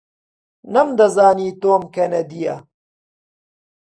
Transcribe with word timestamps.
نەمدەزانی 0.73 1.49
تۆم 1.61 1.83
کەنەدییە. 1.95 2.55